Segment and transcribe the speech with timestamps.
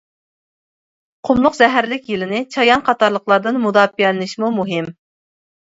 [1.29, 4.95] قۇملۇق زەھەرلىك يىلىنى، چايان قاتارلىقلاردىن مۇداپىئەلىنىشمۇ مۇھىم.